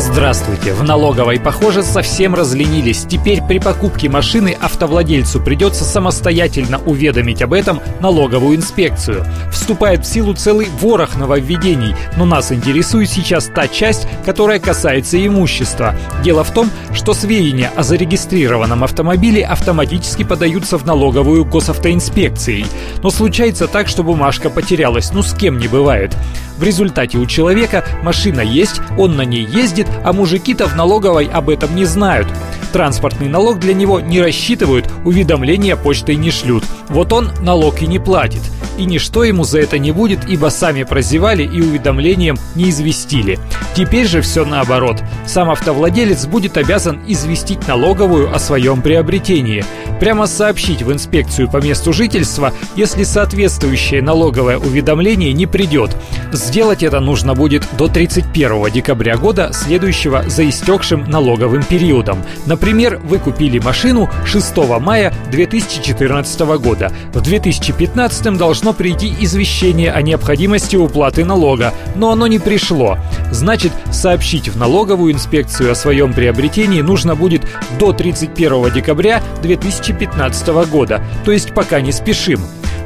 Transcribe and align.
Здравствуйте! 0.00 0.72
В 0.72 0.82
налоговой, 0.82 1.38
похоже, 1.38 1.82
совсем 1.82 2.34
разленились. 2.34 3.04
Теперь 3.06 3.42
при 3.42 3.58
покупке 3.58 4.08
машины 4.08 4.56
автовладельцу 4.58 5.42
придется 5.42 5.84
самостоятельно 5.84 6.80
уведомить 6.86 7.42
об 7.42 7.52
этом 7.52 7.80
налоговую 8.00 8.56
инспекцию. 8.56 9.26
Вступает 9.52 10.06
в 10.06 10.08
силу 10.10 10.32
целый 10.32 10.68
ворох 10.80 11.16
нововведений, 11.16 11.94
но 12.16 12.24
нас 12.24 12.50
интересует 12.50 13.10
сейчас 13.10 13.50
та 13.54 13.68
часть, 13.68 14.08
которая 14.24 14.58
касается 14.58 15.24
имущества. 15.24 15.94
Дело 16.24 16.44
в 16.44 16.50
том, 16.50 16.70
что 16.94 17.12
сведения 17.12 17.70
о 17.76 17.82
зарегистрированном 17.82 18.82
автомобиле 18.82 19.44
автоматически 19.44 20.22
подаются 20.22 20.78
в 20.78 20.86
налоговую 20.86 21.44
госавтоинспекцией. 21.44 22.64
Но 23.02 23.10
случается 23.10 23.68
так, 23.68 23.86
что 23.86 24.02
бумажка 24.02 24.48
потерялась, 24.48 25.12
ну 25.12 25.22
с 25.22 25.34
кем 25.34 25.58
не 25.58 25.68
бывает. 25.68 26.16
В 26.60 26.62
результате 26.62 27.16
у 27.16 27.24
человека 27.24 27.86
машина 28.02 28.42
есть, 28.42 28.82
он 28.98 29.16
на 29.16 29.22
ней 29.22 29.46
ездит, 29.46 29.86
а 30.04 30.12
мужики-то 30.12 30.66
в 30.66 30.76
налоговой 30.76 31.24
об 31.24 31.48
этом 31.48 31.74
не 31.74 31.86
знают. 31.86 32.28
Транспортный 32.74 33.28
налог 33.28 33.58
для 33.58 33.72
него 33.72 33.98
не 33.98 34.20
рассчитывают, 34.20 34.86
уведомления 35.06 35.74
почтой 35.74 36.16
не 36.16 36.30
шлют. 36.30 36.62
Вот 36.90 37.14
он 37.14 37.30
налог 37.40 37.80
и 37.80 37.86
не 37.86 37.98
платит– 37.98 38.42
и 38.80 38.86
ничто 38.86 39.24
ему 39.24 39.44
за 39.44 39.60
это 39.60 39.78
не 39.78 39.92
будет, 39.92 40.20
ибо 40.26 40.48
сами 40.48 40.84
прозевали 40.84 41.42
и 41.42 41.60
уведомлением 41.60 42.38
не 42.54 42.70
известили. 42.70 43.38
Теперь 43.74 44.06
же 44.06 44.22
все 44.22 44.46
наоборот. 44.46 44.96
Сам 45.26 45.50
автовладелец 45.50 46.24
будет 46.24 46.56
обязан 46.56 46.98
известить 47.06 47.68
налоговую 47.68 48.34
о 48.34 48.38
своем 48.38 48.80
приобретении. 48.80 49.64
Прямо 50.00 50.26
сообщить 50.26 50.82
в 50.82 50.90
инспекцию 50.90 51.50
по 51.50 51.58
месту 51.58 51.92
жительства, 51.92 52.54
если 52.74 53.04
соответствующее 53.04 54.00
налоговое 54.00 54.56
уведомление 54.56 55.34
не 55.34 55.46
придет. 55.46 55.94
Сделать 56.32 56.82
это 56.82 57.00
нужно 57.00 57.34
будет 57.34 57.68
до 57.76 57.88
31 57.88 58.70
декабря 58.72 59.18
года, 59.18 59.50
следующего 59.52 60.24
за 60.26 60.48
истекшим 60.48 61.04
налоговым 61.04 61.62
периодом. 61.64 62.22
Например, 62.46 62.98
вы 63.04 63.18
купили 63.18 63.58
машину 63.58 64.08
6 64.24 64.56
мая 64.80 65.12
2014 65.30 66.40
года. 66.58 66.90
В 67.12 67.20
2015 67.20 68.38
должно 68.38 68.69
должно 68.70 68.72
прийти 68.72 69.14
извещение 69.20 69.90
о 69.90 70.02
необходимости 70.02 70.76
уплаты 70.76 71.24
налога, 71.24 71.72
но 71.96 72.10
оно 72.10 72.26
не 72.26 72.38
пришло. 72.38 72.98
Значит, 73.32 73.72
сообщить 73.90 74.48
в 74.48 74.56
налоговую 74.56 75.12
инспекцию 75.12 75.72
о 75.72 75.74
своем 75.74 76.12
приобретении 76.12 76.82
нужно 76.82 77.16
будет 77.16 77.42
до 77.78 77.92
31 77.92 78.72
декабря 78.72 79.22
2015 79.42 80.48
года, 80.70 81.02
то 81.24 81.32
есть 81.32 81.52
пока 81.52 81.80
не 81.80 81.92
спешим. 81.92 82.40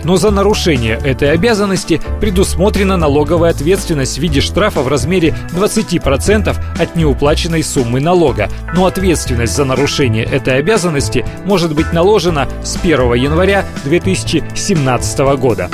Но 0.04 0.16
за 0.16 0.30
нарушение 0.30 0.98
этой 1.02 1.32
обязанности 1.32 2.00
предусмотрена 2.20 2.96
налоговая 2.96 3.50
ответственность 3.50 4.18
в 4.18 4.22
виде 4.22 4.40
штрафа 4.40 4.82
в 4.82 4.88
размере 4.88 5.34
20% 5.50 6.56
от 6.78 6.96
неуплаченной 6.96 7.62
суммы 7.62 8.00
налога. 8.00 8.48
Но 8.74 8.86
ответственность 8.86 9.56
за 9.56 9.64
нарушение 9.64 10.24
этой 10.24 10.58
обязанности 10.58 11.24
может 11.44 11.74
быть 11.74 11.92
наложена 11.92 12.48
с 12.62 12.76
1 12.76 13.14
января 13.14 13.64
2017 13.84 15.18
года. 15.38 15.70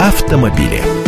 Автомобили. 0.00 1.01